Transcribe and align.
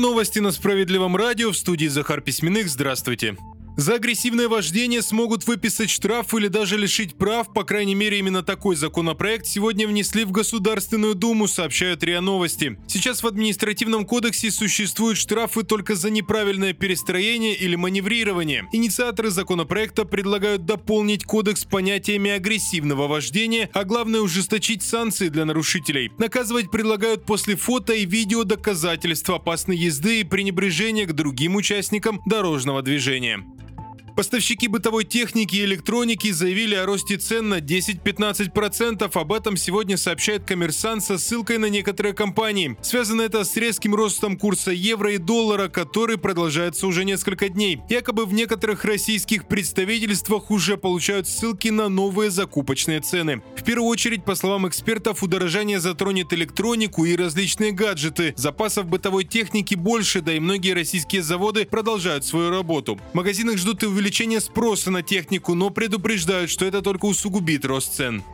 Новости 0.00 0.38
на 0.38 0.50
Справедливом 0.50 1.14
радио 1.14 1.52
в 1.52 1.56
студии 1.58 1.86
Захар 1.86 2.22
Письменных. 2.22 2.70
Здравствуйте. 2.70 3.36
За 3.80 3.94
агрессивное 3.94 4.46
вождение 4.46 5.00
смогут 5.00 5.46
выписать 5.46 5.88
штраф 5.88 6.34
или 6.34 6.48
даже 6.48 6.76
лишить 6.76 7.14
прав. 7.14 7.50
По 7.54 7.64
крайней 7.64 7.94
мере, 7.94 8.18
именно 8.18 8.42
такой 8.42 8.76
законопроект 8.76 9.46
сегодня 9.46 9.88
внесли 9.88 10.24
в 10.24 10.32
Государственную 10.32 11.14
Думу, 11.14 11.48
сообщают 11.48 12.04
РИА 12.04 12.20
Новости. 12.20 12.78
Сейчас 12.86 13.22
в 13.22 13.26
административном 13.26 14.04
кодексе 14.04 14.50
существуют 14.50 15.16
штрафы 15.16 15.62
только 15.62 15.94
за 15.94 16.10
неправильное 16.10 16.74
перестроение 16.74 17.56
или 17.56 17.74
маневрирование. 17.74 18.68
Инициаторы 18.70 19.30
законопроекта 19.30 20.04
предлагают 20.04 20.66
дополнить 20.66 21.24
кодекс 21.24 21.64
понятиями 21.64 22.32
агрессивного 22.32 23.08
вождения, 23.08 23.70
а 23.72 23.84
главное 23.84 24.20
ужесточить 24.20 24.82
санкции 24.82 25.30
для 25.30 25.46
нарушителей. 25.46 26.12
Наказывать 26.18 26.70
предлагают 26.70 27.24
после 27.24 27.56
фото 27.56 27.94
и 27.94 28.04
видео 28.04 28.44
доказательств 28.44 29.30
опасной 29.30 29.78
езды 29.78 30.20
и 30.20 30.24
пренебрежения 30.24 31.06
к 31.06 31.14
другим 31.14 31.56
участникам 31.56 32.20
дорожного 32.26 32.82
движения. 32.82 33.42
Поставщики 34.20 34.68
бытовой 34.68 35.04
техники 35.04 35.56
и 35.56 35.64
электроники 35.64 36.30
заявили 36.30 36.74
о 36.74 36.84
росте 36.84 37.16
цен 37.16 37.48
на 37.48 37.60
10-15%. 37.60 39.10
Об 39.14 39.32
этом 39.32 39.56
сегодня 39.56 39.96
сообщает 39.96 40.44
коммерсант 40.44 41.04
со 41.04 41.16
ссылкой 41.16 41.56
на 41.56 41.70
некоторые 41.70 42.12
компании. 42.12 42.76
Связано 42.82 43.22
это 43.22 43.44
с 43.44 43.56
резким 43.56 43.94
ростом 43.94 44.36
курса 44.36 44.72
евро 44.72 45.14
и 45.14 45.16
доллара, 45.16 45.68
который 45.68 46.18
продолжается 46.18 46.86
уже 46.86 47.06
несколько 47.06 47.48
дней. 47.48 47.80
Якобы 47.88 48.26
в 48.26 48.34
некоторых 48.34 48.84
российских 48.84 49.48
представительствах 49.48 50.50
уже 50.50 50.76
получают 50.76 51.26
ссылки 51.26 51.68
на 51.68 51.88
новые 51.88 52.30
закупочные 52.30 53.00
цены. 53.00 53.40
В 53.56 53.64
первую 53.64 53.88
очередь, 53.88 54.26
по 54.26 54.34
словам 54.34 54.68
экспертов, 54.68 55.22
удорожание 55.22 55.80
затронет 55.80 56.34
электронику 56.34 57.06
и 57.06 57.16
различные 57.16 57.72
гаджеты. 57.72 58.34
Запасов 58.36 58.84
бытовой 58.84 59.24
техники 59.24 59.74
больше, 59.76 60.20
да 60.20 60.34
и 60.34 60.40
многие 60.40 60.74
российские 60.74 61.22
заводы 61.22 61.64
продолжают 61.64 62.26
свою 62.26 62.50
работу. 62.50 63.00
В 63.12 63.14
магазинах 63.14 63.56
ждут 63.56 63.82
и 63.82 63.86
увеличение 63.86 64.09
увеличение 64.10 64.40
спроса 64.40 64.90
на 64.90 65.02
технику, 65.02 65.54
но 65.54 65.70
предупреждают, 65.70 66.50
что 66.50 66.64
это 66.64 66.82
только 66.82 67.04
усугубит 67.06 67.64
рост 67.64 67.94
цен. 67.94 68.24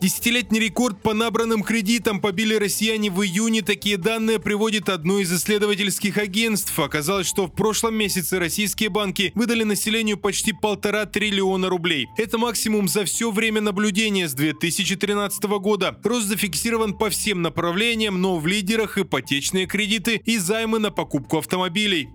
Десятилетний 0.00 0.58
рекорд 0.58 1.00
по 1.00 1.14
набранным 1.14 1.62
кредитам 1.62 2.20
побили 2.20 2.56
россияне 2.56 3.12
в 3.12 3.22
июне. 3.22 3.62
Такие 3.62 3.96
данные 3.96 4.40
приводит 4.40 4.88
одно 4.88 5.20
из 5.20 5.32
исследовательских 5.32 6.18
агентств. 6.18 6.76
Оказалось, 6.80 7.28
что 7.28 7.46
в 7.46 7.52
прошлом 7.52 7.94
месяце 7.94 8.40
российские 8.40 8.88
банки 8.88 9.30
выдали 9.36 9.62
населению 9.62 10.18
почти 10.18 10.52
полтора 10.52 11.06
триллиона 11.06 11.68
рублей. 11.68 12.08
Это 12.18 12.36
максимум 12.36 12.88
за 12.88 13.04
все 13.04 13.30
время 13.30 13.60
наблюдения 13.60 14.28
с 14.28 14.34
2013 14.34 15.44
года. 15.44 15.96
Рост 16.02 16.26
зафиксирован 16.26 16.94
по 16.98 17.08
всем 17.08 17.40
направлениям, 17.40 18.20
но 18.20 18.36
в 18.36 18.48
лидерах 18.48 18.98
ипотечные 18.98 19.66
кредиты 19.66 20.20
и 20.24 20.38
займы 20.38 20.80
на 20.80 20.90
покупку 20.90 21.38
автомобилей. 21.38 22.08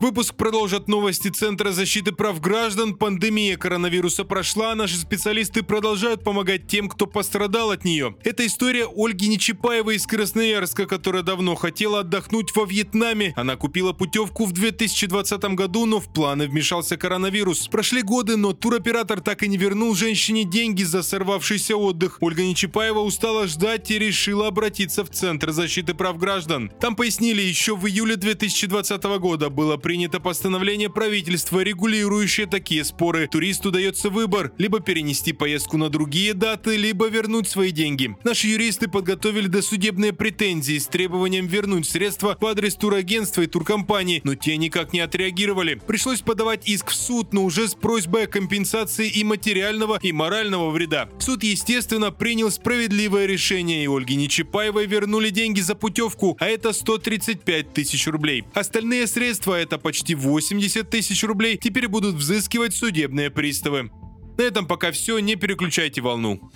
Выпуск 0.00 0.34
продолжат 0.34 0.88
новости 0.88 1.28
Центра 1.28 1.72
защиты 1.72 2.12
прав 2.12 2.40
граждан. 2.40 2.94
Пандемия 2.94 3.58
коронавируса 3.58 4.24
прошла, 4.24 4.74
наши 4.74 4.96
специалисты 4.96 5.62
продолжают 5.62 6.24
помогать 6.24 6.66
тем, 6.66 6.88
кто 6.88 7.06
пострадал 7.06 7.70
от 7.70 7.84
нее. 7.84 8.16
Это 8.24 8.46
история 8.46 8.86
Ольги 8.86 9.28
Нечипаевой 9.28 9.96
из 9.96 10.06
Красноярска, 10.06 10.86
которая 10.86 11.22
давно 11.22 11.54
хотела 11.54 12.00
отдохнуть 12.00 12.56
во 12.56 12.64
Вьетнаме. 12.64 13.34
Она 13.36 13.56
купила 13.56 13.92
путевку 13.92 14.46
в 14.46 14.52
2020 14.52 15.42
году, 15.54 15.84
но 15.84 16.00
в 16.00 16.10
планы 16.10 16.48
вмешался 16.48 16.96
коронавирус. 16.96 17.68
Прошли 17.68 18.00
годы, 18.00 18.38
но 18.38 18.54
туроператор 18.54 19.20
так 19.20 19.42
и 19.42 19.48
не 19.48 19.58
вернул 19.58 19.94
женщине 19.94 20.44
деньги 20.44 20.82
за 20.82 21.02
сорвавшийся 21.02 21.76
отдых. 21.76 22.16
Ольга 22.22 22.42
Нечипаева 22.42 23.00
устала 23.00 23.46
ждать 23.46 23.90
и 23.90 23.98
решила 23.98 24.46
обратиться 24.46 25.04
в 25.04 25.10
Центр 25.10 25.50
защиты 25.50 25.92
прав 25.92 26.16
граждан. 26.16 26.72
Там 26.80 26.96
пояснили, 26.96 27.42
еще 27.42 27.76
в 27.76 27.86
июле 27.86 28.16
2020 28.16 29.02
года 29.18 29.50
было 29.50 29.76
постановление 30.20 30.90
правительства, 30.90 31.60
регулирующее 31.60 32.46
такие 32.46 32.84
споры. 32.84 33.26
Туристу 33.26 33.70
дается 33.70 34.10
выбор– 34.10 34.52
либо 34.58 34.80
перенести 34.80 35.32
поездку 35.32 35.76
на 35.76 35.88
другие 35.88 36.34
даты, 36.34 36.76
либо 36.76 37.08
вернуть 37.08 37.48
свои 37.48 37.72
деньги. 37.72 38.14
Наши 38.22 38.46
юристы 38.46 38.88
подготовили 38.88 39.48
досудебные 39.48 40.12
претензии 40.12 40.78
с 40.78 40.86
требованием 40.86 41.46
вернуть 41.46 41.88
средства 41.88 42.36
в 42.40 42.46
адрес 42.46 42.76
турагентства 42.76 43.42
и 43.42 43.46
туркомпании, 43.48 44.20
но 44.22 44.36
те 44.36 44.56
никак 44.56 44.92
не 44.92 45.00
отреагировали. 45.00 45.74
Пришлось 45.74 46.20
подавать 46.20 46.68
иск 46.68 46.90
в 46.90 46.94
суд, 46.94 47.32
но 47.32 47.44
уже 47.44 47.66
с 47.66 47.74
просьбой 47.74 48.24
о 48.24 48.26
компенсации 48.28 49.08
и 49.08 49.24
материального, 49.24 49.98
и 50.00 50.12
морального 50.12 50.70
вреда. 50.70 51.08
Суд, 51.18 51.42
естественно, 51.42 52.12
принял 52.12 52.50
справедливое 52.50 53.26
решение, 53.26 53.82
и 53.82 53.88
Ольге 53.88 54.14
Нечипаевой 54.14 54.86
вернули 54.86 55.30
деньги 55.30 55.60
за 55.60 55.74
путевку, 55.74 56.36
а 56.38 56.46
это 56.46 56.72
135 56.72 57.72
тысяч 57.72 58.06
рублей. 58.06 58.44
Остальные 58.54 59.08
средства– 59.08 59.54
это 59.60 59.79
почти 59.82 60.14
80 60.14 60.88
тысяч 60.88 61.22
рублей, 61.24 61.56
теперь 61.56 61.88
будут 61.88 62.16
взыскивать 62.16 62.74
судебные 62.74 63.30
приставы. 63.30 63.90
На 64.38 64.42
этом 64.42 64.66
пока 64.66 64.92
все, 64.92 65.18
не 65.18 65.36
переключайте 65.36 66.00
волну. 66.00 66.50